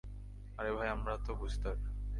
আরে 0.57 0.71
ভাই 0.77 0.87
আমরা 0.89 1.13
তো 1.25 1.31
বুঝদার। 1.35 1.77